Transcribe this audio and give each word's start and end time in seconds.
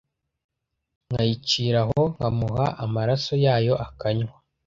nkayicira 1.07 1.79
aho 1.83 2.01
nkamuha 2.13 2.65
amaraso 2.85 3.33
yayo 3.45 3.73
akanywa, 3.85 4.35